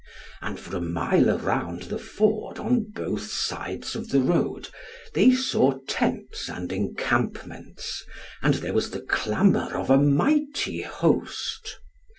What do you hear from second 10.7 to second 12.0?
host.